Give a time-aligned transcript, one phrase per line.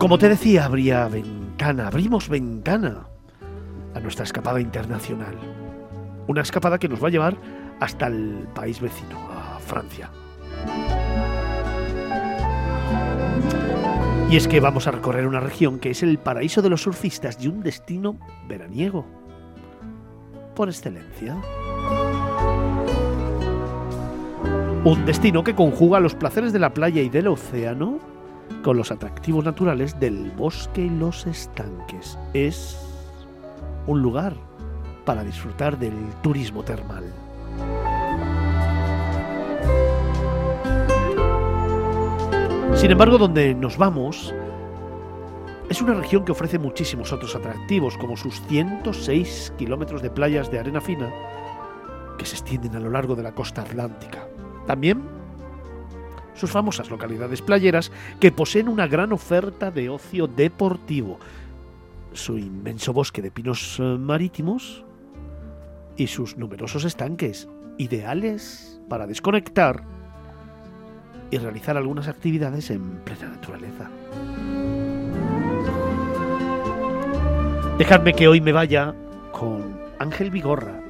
[0.00, 3.06] Como te decía, habría ventana, abrimos ventana
[3.94, 5.36] a nuestra escapada internacional.
[6.26, 7.36] Una escapada que nos va a llevar
[7.80, 10.10] hasta el país vecino, a Francia.
[14.30, 17.36] Y es que vamos a recorrer una región que es el paraíso de los surfistas
[17.38, 19.04] y un destino veraniego.
[20.56, 21.36] Por excelencia.
[24.82, 28.09] Un destino que conjuga los placeres de la playa y del océano
[28.62, 32.18] con los atractivos naturales del bosque y los estanques.
[32.34, 32.78] Es
[33.86, 34.34] un lugar
[35.04, 37.04] para disfrutar del turismo termal.
[42.74, 44.34] Sin embargo, donde nos vamos
[45.68, 50.58] es una región que ofrece muchísimos otros atractivos, como sus 106 kilómetros de playas de
[50.58, 51.12] arena fina
[52.18, 54.26] que se extienden a lo largo de la costa atlántica.
[54.66, 55.19] También
[56.40, 61.18] sus famosas localidades playeras que poseen una gran oferta de ocio deportivo,
[62.14, 64.84] su inmenso bosque de pinos eh, marítimos
[65.96, 67.46] y sus numerosos estanques,
[67.76, 69.84] ideales para desconectar
[71.30, 73.90] y realizar algunas actividades en plena naturaleza.
[77.76, 78.94] Dejadme que hoy me vaya
[79.30, 80.80] con Ángel Vigorra,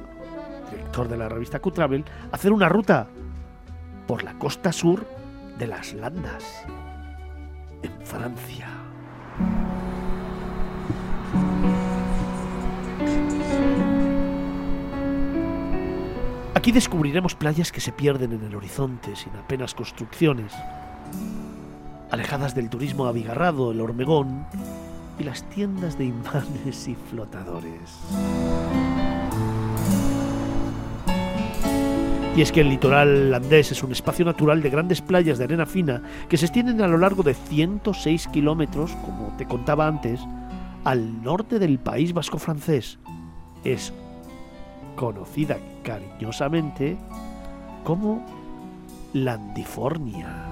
[0.71, 3.07] director de la revista Q-Travel, a hacer una ruta
[4.07, 5.05] por la costa sur
[5.61, 6.65] de las Landas,
[7.83, 8.67] en Francia.
[16.55, 20.51] Aquí descubriremos playas que se pierden en el horizonte sin apenas construcciones,
[22.09, 24.47] alejadas del turismo abigarrado, el hormigón
[25.19, 27.99] y las tiendas de imanes y flotadores.
[32.35, 35.65] Y es que el litoral landés es un espacio natural de grandes playas de arena
[35.65, 40.21] fina que se extienden a lo largo de 106 kilómetros, como te contaba antes,
[40.85, 42.99] al norte del país vasco francés.
[43.65, 43.93] Es
[44.95, 46.97] conocida cariñosamente
[47.83, 48.25] como
[49.13, 50.47] Landifornia.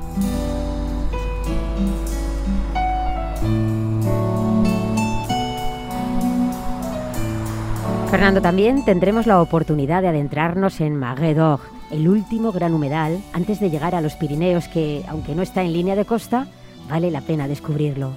[8.10, 11.60] Fernando, también tendremos la oportunidad de adentrarnos en Maguedog,
[11.92, 15.74] el último gran humedal antes de llegar a los Pirineos que, aunque no está en
[15.74, 16.48] línea de costa,
[16.90, 18.14] vale la pena descubrirlo.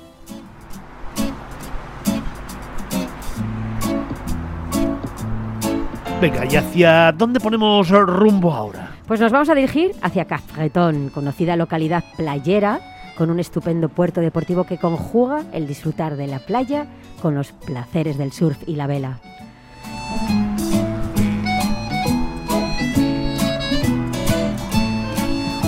[6.23, 8.93] Venga, ¿y hacia dónde ponemos rumbo ahora?
[9.07, 12.81] Pues nos vamos a dirigir hacia Cafretón, conocida localidad playera,
[13.19, 16.87] con un estupendo puerto deportivo que conjuga el disfrutar de la playa
[17.21, 19.21] con los placeres del surf y la vela.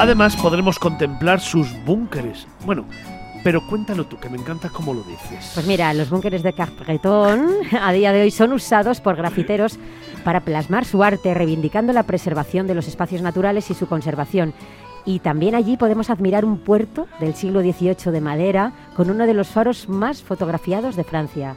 [0.04, 2.46] Además podremos contemplar sus búnkeres.
[2.66, 2.84] Bueno,
[3.42, 5.52] pero cuéntalo tú, que me encanta cómo lo dices.
[5.54, 7.48] Pues mira, los búnkeres de Capretón
[7.80, 9.78] a día de hoy son usados por grafiteros
[10.22, 14.52] para plasmar su arte, reivindicando la preservación de los espacios naturales y su conservación.
[15.06, 19.32] Y también allí podemos admirar un puerto del siglo XVIII de madera con uno de
[19.32, 21.56] los faros más fotografiados de Francia.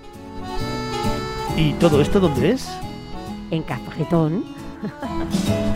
[1.57, 2.69] ¿Y todo esto dónde es?
[3.51, 4.45] En Capretón.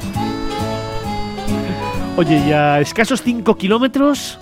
[2.18, 4.38] Oye, ya escasos 5 kilómetros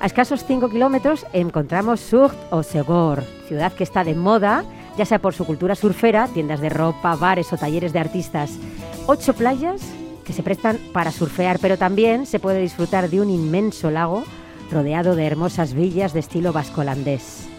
[0.00, 4.64] a escasos 5 kilómetros encontramos Surt o Segor, ciudad que está de moda,
[4.96, 8.58] ya sea por su cultura surfera, tiendas de ropa, bares o talleres de artistas.
[9.06, 9.82] Ocho playas
[10.24, 14.24] que se prestan para surfear, pero también se puede disfrutar de un inmenso lago
[14.72, 17.49] rodeado de hermosas villas de estilo vascolandés.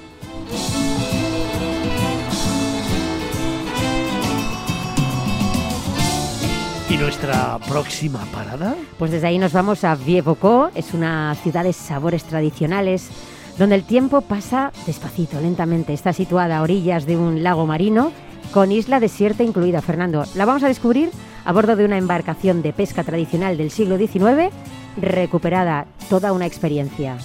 [6.91, 8.75] ¿Y nuestra próxima parada?
[9.00, 13.09] Pues desde ahí nos vamos a Vievocó, es una ciudad de sabores tradicionales
[13.57, 15.94] donde el tiempo pasa despacito, lentamente.
[15.94, 18.11] Está situada a orillas de un lago marino
[18.52, 20.26] con isla desierta incluida, Fernando.
[20.35, 21.11] La vamos a descubrir
[21.46, 24.53] a bordo de una embarcación de pesca tradicional del siglo XIX,
[24.97, 27.16] recuperada toda una experiencia.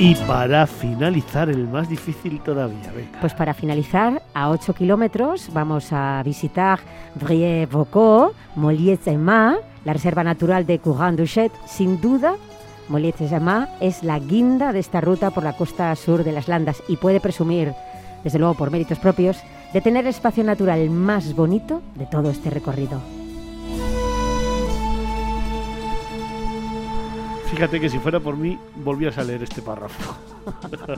[0.00, 2.92] Y para finalizar, el más difícil todavía.
[3.20, 6.78] Pues para finalizar, a 8 kilómetros vamos a visitar
[7.16, 11.50] Vrie-Vaucau, Molliet-Emma, la reserva natural de Courant-Duchet.
[11.66, 12.36] Sin duda,
[12.88, 16.94] Molliet-Emma es la guinda de esta ruta por la costa sur de las Landas y
[16.94, 17.72] puede presumir,
[18.22, 19.38] desde luego por méritos propios,
[19.72, 23.17] de tener el espacio natural más bonito de todo este recorrido.
[27.58, 30.14] Fíjate que si fuera por mí, volvías a leer este párrafo.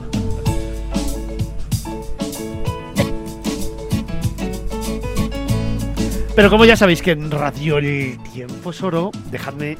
[6.35, 9.79] Pero como ya sabéis que en Radio El Tiempo es Oro, dejadme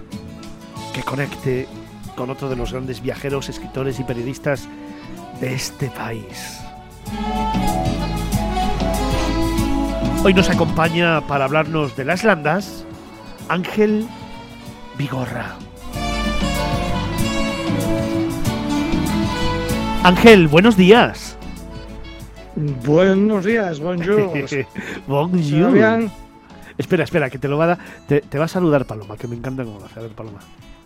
[0.91, 1.67] que conecte
[2.15, 4.67] con otro de los grandes viajeros, escritores y periodistas
[5.39, 6.61] de este país.
[10.23, 12.87] Hoy nos acompaña para hablarnos de las landas
[13.49, 14.07] Ángel
[14.97, 15.59] Vigorra.
[20.03, 21.37] Ángel, buenos días.
[22.83, 24.33] Buenos días, bonjour.
[25.07, 26.09] bonjour.
[26.75, 27.77] Espera, espera, que te lo va a dar.
[28.07, 29.99] Te, te, va a saludar Paloma, que me encanta cómo lo hace.
[29.99, 30.39] A ver, Paloma.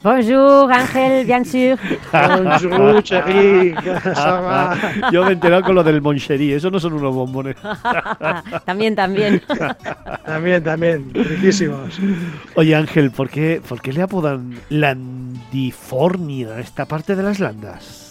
[0.03, 1.79] Bonjour, Ángel, bien sûr.
[2.11, 3.73] Bonjour, chérie.
[5.13, 7.55] Yo me he enterado con lo del moncherí, eso no son unos bombones.
[8.65, 9.41] también, también.
[10.25, 12.01] también, también, riquísimos.
[12.55, 18.04] Oye, Ángel, ¿por qué, ¿por qué le apodan Landifornia a esta parte de las landas?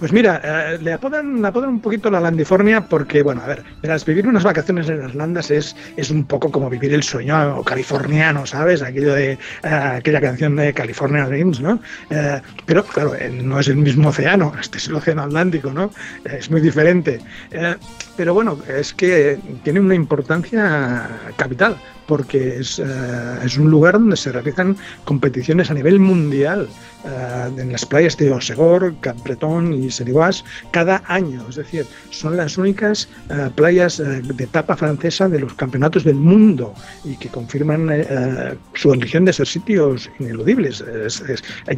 [0.00, 4.02] Pues mira, eh, le, apodan, apodan un poquito la Landifornia porque, bueno, a ver, verás,
[4.06, 8.46] vivir unas vacaciones en las landas es, es un poco como vivir el sueño californiano,
[8.46, 8.80] ¿sabes?
[8.80, 11.82] Aquello de eh, aquella canción de California Dreams, ¿no?
[12.08, 13.12] Eh, pero, claro,
[13.42, 15.90] no es el mismo océano, este es el océano Atlántico, ¿no?
[16.24, 17.20] es muy diferente.
[18.16, 21.76] pero bueno, es que tiene una importancia capital
[22.06, 26.68] porque es, es, un lugar donde se realizan competiciones a nivel mundial
[27.56, 31.44] en las playas de Osegor, Capretón y Serivas cada año.
[31.48, 33.08] Es decir, son las únicas
[33.54, 37.90] playas de etapa francesa de los campeonatos del mundo y que confirman
[38.74, 40.84] su religión de ser sitios ineludibles.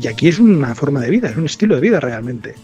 [0.01, 2.55] y aquí es una forma de vida, es un estilo de vida realmente.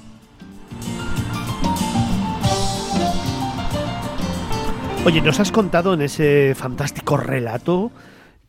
[5.04, 7.90] Oye, nos has contado en ese fantástico relato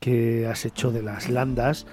[0.01, 1.87] que has hecho de las landas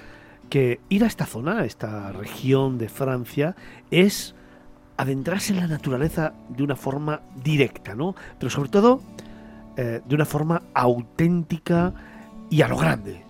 [0.51, 3.55] que ir a esta zona, a esta región de Francia,
[3.93, 4.35] es
[4.97, 8.15] adentrarse en la naturaleza de una forma directa, ¿no?
[8.39, 9.01] Pero sobre todo
[9.77, 11.93] eh, de una forma auténtica
[12.51, 13.26] y a lo grande.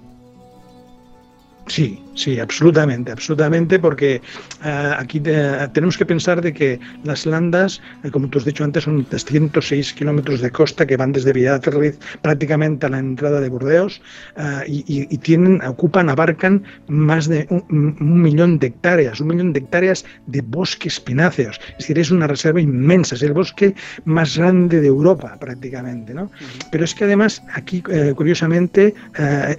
[1.69, 4.21] Sí, sí, absolutamente, absolutamente, porque
[4.65, 5.35] uh, aquí te,
[5.73, 9.93] tenemos que pensar de que las landas, eh, como tú has dicho antes, son 306
[9.95, 14.01] kilómetros de costa que van desde Villarreal prácticamente a la entrada de Burdeos
[14.37, 19.53] uh, y, y, tienen, ocupan, abarcan más de un, un, millón de hectáreas, un millón
[19.53, 21.61] de hectáreas de bosques pináceos.
[21.71, 23.75] Es decir, es una reserva inmensa, es el bosque
[24.05, 26.25] más grande de Europa prácticamente, ¿no?
[26.25, 26.69] Uh -huh.
[26.71, 28.95] Pero es que además aquí, uh, curiosamente,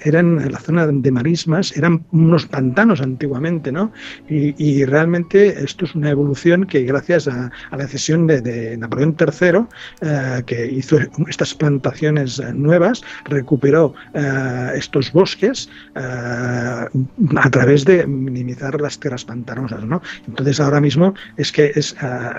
[0.06, 3.91] eran la zona de marismas, eran unos pantanos antiguamente, ¿no?
[4.29, 9.65] Y, realmente esto es una evolución que gracias a, la cesión de, de Napoleón III,
[10.01, 10.97] eh, que hizo
[11.27, 19.83] estas plantaciones nuevas, recuperó eh, estos bosques eh, a través de minimizar las tierras pantanosas,
[19.83, 20.01] ¿no?
[20.27, 21.95] Entonces ahora mismo es que es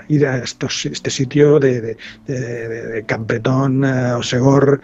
[0.07, 1.97] ir a estos, este sitio de, de,
[2.27, 4.81] de Campetón, Osegor,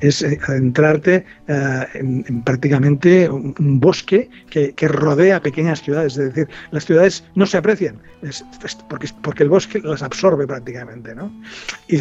[0.00, 3.28] es adentrarte en, en prácticamente
[3.58, 7.98] un bosque que, que, rodea pequeñas ciudades, es decir, las ciudades no se aprecian,
[8.88, 11.14] porque, porque el bosque las absorbe prácticamente.
[11.14, 11.32] ¿no?
[11.88, 11.96] Y,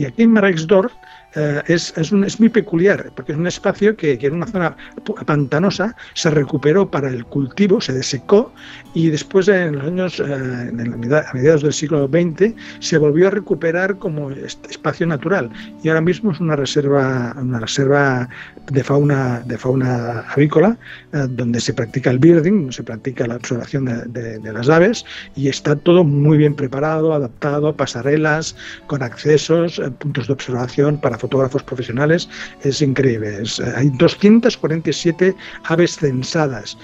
[0.00, 0.92] y aquí en Marexdorf
[1.34, 4.46] eh, es, es, un, es, muy peculiar, porque es un espacio que, que, en una
[4.46, 4.76] zona
[5.24, 8.52] pantanosa se recuperó para el cultivo, se desecó
[8.92, 13.28] y después en los años, eh, en la, a mediados del siglo XX, se volvió
[13.28, 15.50] a recuperar como espacio natural.
[15.82, 18.28] Y ahora mismo es una reserva, una reserva
[18.70, 20.76] de fauna, de fauna avícola
[21.14, 25.06] eh, donde se practica el birding, se practica la observación de, de, de, las aves
[25.34, 28.54] y está todo muy bien preparado, adaptado, pasarelas
[28.86, 32.28] con accesos, puntos de observación para fotógrafos profesionales,
[32.62, 33.42] es increíble.
[33.42, 36.76] Es, hay 247 aves censadas.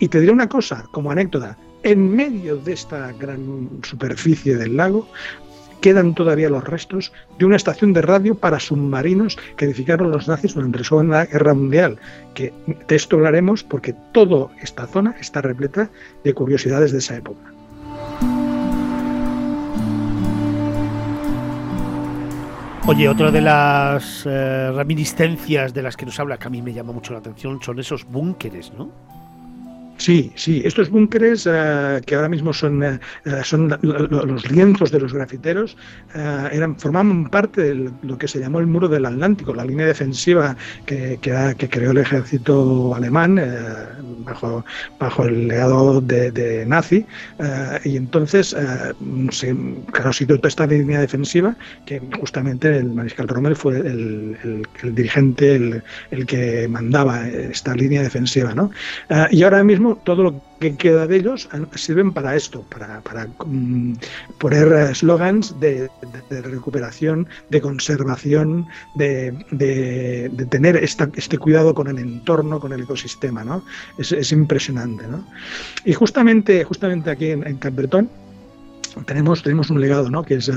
[0.00, 5.08] Y te diré una cosa, como anécdota, en medio de esta gran superficie del lago
[5.80, 10.54] quedan todavía los restos de una estación de radio para submarinos que edificaron los nazis
[10.54, 11.98] durante la Segunda Guerra Mundial,
[12.32, 12.54] que
[12.88, 15.90] de esto hablaremos porque toda esta zona está repleta
[16.24, 17.53] de curiosidades de esa época.
[22.86, 26.74] Oye, otra de las eh, reminiscencias de las que nos habla, que a mí me
[26.74, 28.90] llama mucho la atención, son esos búnkeres, ¿no?
[30.04, 32.98] Sí, sí, estos búnkeres uh, que ahora mismo son, uh,
[33.42, 35.78] son los lienzos de los grafiteros
[36.14, 39.86] uh, eran, formaban parte de lo que se llamó el muro del Atlántico, la línea
[39.86, 43.40] defensiva que, que, que creó el ejército alemán
[44.26, 44.62] bajo,
[44.98, 47.06] bajo el legado de, nazi
[47.84, 48.54] y entonces
[49.30, 49.56] se,
[49.90, 51.56] claro, se toda esta línea defensiva
[51.86, 57.74] que justamente el mariscal Rommel fue el, el, el dirigente, el, el, que mandaba esta
[57.74, 58.70] línea defensiva, ¿no?
[59.30, 63.94] y ahora mismo todo, lo que queda de ellos sirven para esto, para, mm,
[64.38, 65.88] poner eslogans de,
[66.30, 69.32] recuperación, de conservación, de,
[70.50, 73.64] tener esta, este cuidado con el entorno, con el ecosistema, ¿no?
[73.98, 75.24] Es, es impresionante, ¿no?
[75.84, 77.58] Y justamente, justamente aquí en, en
[79.02, 80.22] tenemos, tenemos un legado, ¿no?
[80.22, 80.52] que es eh,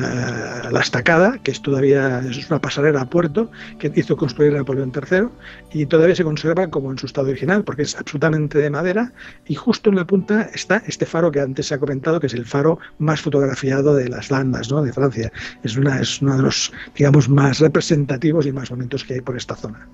[0.72, 5.28] la estacada, que es todavía es una pasarela a puerto que hizo construir Napoleón III
[5.74, 9.12] y todavía se conserva como en su estado original porque es absolutamente de madera
[9.48, 12.34] y justo en la punta está este faro que antes se ha comentado que es
[12.34, 14.84] el faro más fotografiado de las landas ¿no?
[14.84, 15.32] de Francia.
[15.64, 19.36] Es, una, es uno de los digamos más representativos y más bonitos que hay por
[19.36, 19.88] esta zona.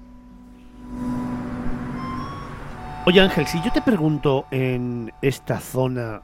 [3.05, 6.21] Oye Ángel, si yo te pregunto en esta zona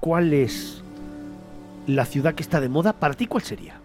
[0.00, 0.82] cuál es
[1.86, 3.83] la ciudad que está de moda, ¿para ti cuál sería?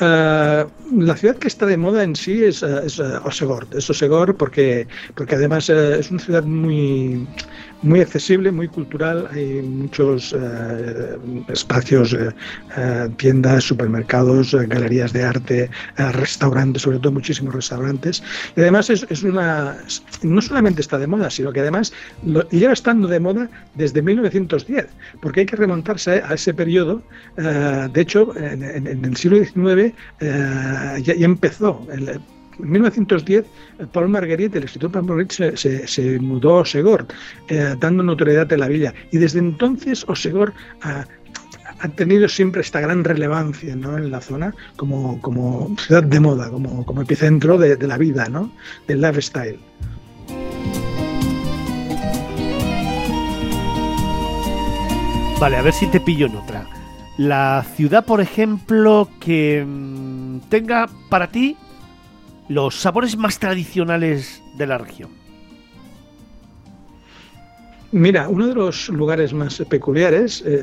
[0.00, 3.90] Eh, la ciudad que está de moda en sí es, uh, es uh, Osegord, es
[3.90, 4.86] Osegord porque,
[5.16, 7.26] porque además es una ciudad muy,
[7.82, 10.34] muy accesible, muy cultural, hay muchos
[11.48, 12.16] espacios,
[13.16, 18.22] tiendas, supermercados, galerías de arte, restaurantes, sobre todo muchísimos restaurantes.
[18.56, 19.76] Y además es, es, una,
[20.22, 21.92] no solamente está de moda, sino que además
[22.24, 24.86] lo, lleva estando de moda desde 1910,
[25.20, 27.02] porque hay que remontarse a ese periodo.
[27.36, 29.87] de hecho, en, en, en el siglo XIX
[30.20, 31.86] eh, ya, empezó.
[31.90, 32.20] En
[32.58, 33.44] 1910,
[33.92, 37.06] Paul Marguerite, el escritor Paul Marguerite, se, mudó a Osegor,
[37.48, 38.94] eh, dando notoriedad a la villa.
[39.12, 40.52] Y desde entonces Osegor
[40.82, 41.06] ha,
[41.94, 47.02] tenido siempre esta gran relevancia en la zona como, como ciudad de moda, como, como
[47.02, 48.52] epicentro de, de la vida, ¿no?
[48.88, 49.58] del lifestyle.
[55.40, 56.77] Vale, a ver si te pillo en otra
[57.18, 61.56] la ciudad, por ejemplo, que mm, tenga para ti
[62.48, 65.17] los sabores más tradicionales de la región?
[67.90, 70.62] Mira, uno de los lugares más peculiares, eh,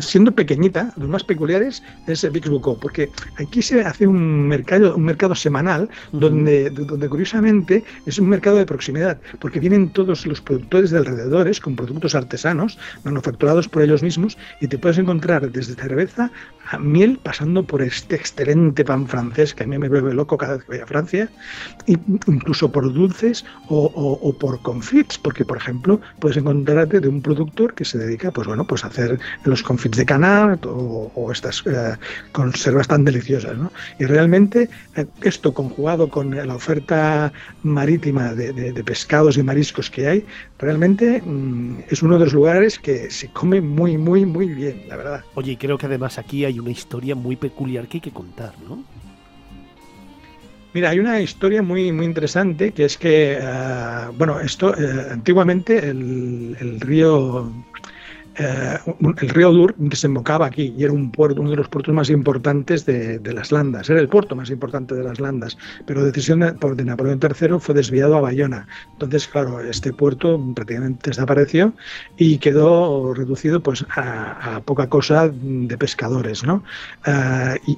[0.00, 5.34] siendo pequeñita, los más peculiares es Bixbucó, porque aquí se hace un mercado, un mercado
[5.34, 10.98] semanal donde, donde curiosamente es un mercado de proximidad, porque vienen todos los productores de
[10.98, 16.30] alrededores con productos artesanos, manufacturados por ellos mismos, y te puedes encontrar desde cerveza
[16.70, 20.54] a miel, pasando por este excelente pan francés que a mí me vuelve loco cada
[20.54, 21.28] vez que voy a Francia,
[21.86, 23.86] incluso por dulces o,
[24.22, 28.46] o por confits, porque por ejemplo, puedes encontrarte de un productor que se dedica pues
[28.46, 31.96] bueno pues a hacer los confits de canal o, estas eh,
[32.30, 33.72] conservas tan deliciosas ¿no?
[33.98, 37.32] y realmente eh, esto conjugado con la oferta
[37.64, 40.24] marítima de, pescados y mariscos que hay
[40.58, 44.96] realmente mm, es uno de los lugares que se come muy muy muy bien la
[44.96, 48.12] verdad oye y creo que además aquí hay una historia muy peculiar que hay que
[48.12, 48.84] contar ¿no?
[50.72, 55.78] Mira, hay una historia muy, muy interesante que es que, uh, bueno, esto uh, antiguamente
[55.78, 57.50] el, río
[58.38, 58.78] eh,
[59.20, 62.86] el río Dur desembocaba aquí y era un puerto, uno de los puertos más importantes
[62.86, 66.84] de, las Landas, era el puerto más importante de las Landas, pero decisión de, de,
[66.84, 68.68] Napoleón III fue desviado a Bayona.
[68.92, 71.74] Entonces, claro, este puerto prácticamente desapareció
[72.16, 76.62] y quedó reducido pues a, poca cosa de pescadores, ¿no?
[77.06, 77.76] Uh, y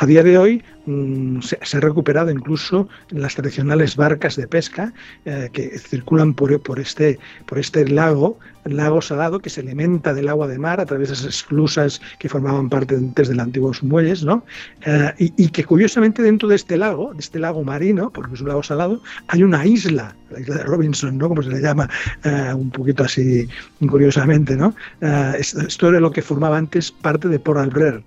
[0.00, 4.92] a día de hoy mm, se, se, ha recuperado incluso las tradicionales barcas de pesca
[5.24, 10.46] eh, que circulan por, este, por este lago, lago salado, que se alimenta del agua
[10.46, 14.22] de mar a través de esas esclusas que formaban parte antes de los antiguos muelles,
[14.22, 14.44] ¿no?
[14.86, 18.48] Eh, y, que curiosamente dentro de este lago, de este lago marino, porque es un
[18.48, 21.28] lago salado, hay una isla, la isla de Robinson, ¿no?
[21.28, 21.90] Como se le llama,
[22.22, 23.48] eh, un poquito así
[23.80, 24.76] curiosamente, ¿no?
[25.00, 28.04] Esto era lo que formaba antes parte de Port Albert.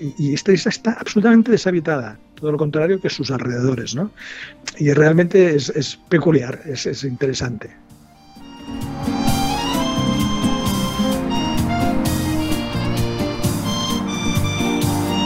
[0.00, 4.10] Y, y, esta isla está absolutamente deshabitada, todo lo contrario que sus alrededores, ¿no?
[4.78, 7.70] Y realmente es, es peculiar, es, es, interesante.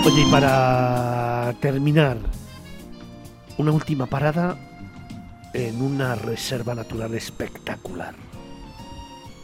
[0.05, 2.19] Oye, y para terminar,
[3.59, 4.59] una última parada
[5.55, 8.15] en una reserva natural espectacular.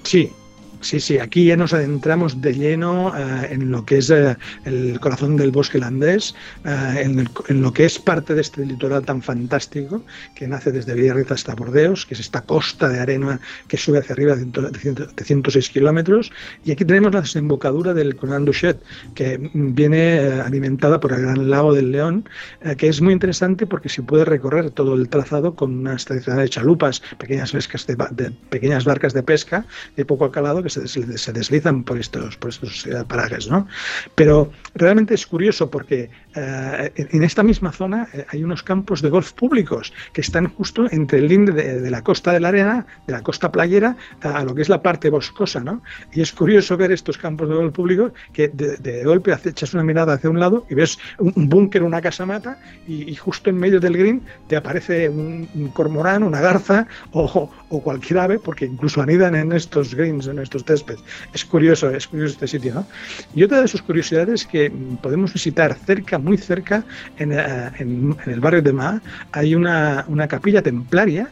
[0.03, 0.33] Sí,
[0.81, 5.01] Sí, sí, aquí ya nos adentramos de lleno eh, en lo que es eh, el
[5.01, 9.05] corazón del bosque landés, eh, en, el, en, lo que es parte de este litoral
[9.05, 10.03] tan fantástico
[10.37, 14.13] que nace desde Villarriz hasta Bordeos, que es esta costa de arena que sube hacia
[14.13, 16.31] arriba de, de 106 kilómetros.
[16.65, 18.81] Y aquí tenemos la desembocadura del Conan Duchet,
[19.17, 22.29] que viene alimentada por el Gran Lago del León,
[22.77, 27.03] que es muy interesante porque se puede recorrer todo el trazado con unas tradicionales chalupas,
[27.19, 29.67] pequeñas, de, de, pequeñas barcas de pesca
[29.97, 33.67] de poco calado se, deslizan por estos, por estos eh, parajes, ¿no?
[34.15, 39.33] Pero realmente es curioso porque eh, en esta misma zona hay unos campos de golf
[39.33, 43.23] públicos que están justo entre el linde de, la costa de la arena, de la
[43.23, 45.83] costa playera, a, lo que es la parte boscosa, ¿no?
[46.13, 50.15] Y es curioso ver estos campos de golf públicos que de, golpe echas una mirada
[50.15, 53.97] hacia un lado y ves un, búnker, una casa mata, y, justo en medio del
[53.97, 59.35] green te aparece un, un cormorán, una garza o, o, cualquier ave, porque incluso anidan
[59.35, 61.03] en estos greens, en estos céspedes.
[61.33, 62.87] Es curioso, es curioso este sitio, ¿no?
[63.35, 64.71] Y otra de sus curiosidades que
[65.03, 66.85] podemos visitar cerca, muy cerca,
[67.19, 69.01] en, eh, en, el barrio de Ma,
[69.33, 71.29] hay una, capilla templaria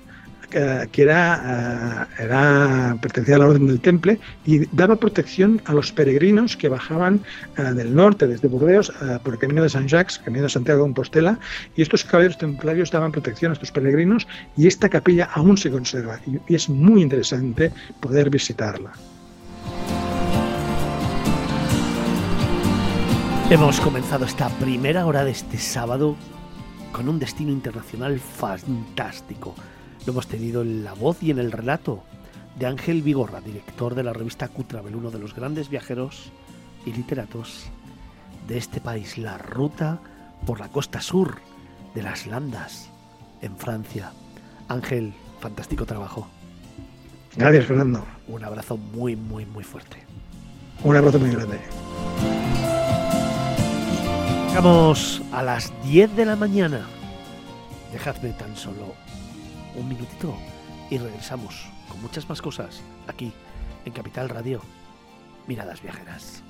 [0.93, 5.93] que era, eh, era, pertenecía a la Orden del Temple y daba protección a los
[5.93, 7.21] peregrinos que bajaban
[7.57, 10.79] eh, del norte, desde Burdeos, eh, por el camino de San Jacques, camino de Santiago
[10.81, 11.38] de Compostela,
[11.76, 14.26] y estos caballeros templarios daban protección a estos peregrinos
[14.57, 18.93] y esta capilla aún se conserva y es muy interesante poder visitarla.
[23.49, 26.17] Hemos comenzado esta primera hora de este sábado
[26.93, 29.55] con un destino internacional fantástico
[30.07, 32.05] lo hemos tenido en la voz y en el relato
[32.59, 36.31] de Ángel Vigorra, director de la revista Cutravel, uno de los grandes viajeros
[36.87, 37.67] y literatos
[38.47, 39.99] de este país, la ruta
[40.47, 41.38] por la costa sur
[41.95, 42.88] de las Landas,
[43.43, 44.12] en Francia.
[44.69, 46.29] Ángel, fantástico trabajo.
[47.37, 48.05] Gracias, Fernando.
[48.29, 50.05] Un abrazo muy, muy, muy fuerte.
[50.85, 51.59] Un abrazo muy grande.
[54.56, 56.80] Llegamos a las 10 de la mañana.
[57.92, 58.94] Dejadme tan solo
[59.75, 60.34] un minutito
[60.88, 63.34] y regresamos con muchas más cosas aquí
[63.84, 64.62] en Capital Radio.
[65.46, 66.42] Miradas viajeras.